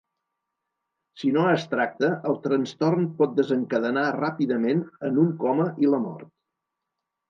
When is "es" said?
1.49-1.65